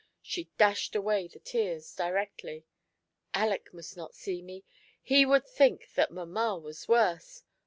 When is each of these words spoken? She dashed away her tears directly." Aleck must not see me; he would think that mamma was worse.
She 0.23 0.49
dashed 0.57 0.95
away 0.95 1.27
her 1.27 1.37
tears 1.37 1.93
directly." 1.93 2.65
Aleck 3.35 3.71
must 3.71 3.95
not 3.95 4.15
see 4.15 4.41
me; 4.41 4.63
he 4.99 5.27
would 5.27 5.45
think 5.45 5.89
that 5.93 6.09
mamma 6.09 6.57
was 6.57 6.87
worse. 6.87 7.43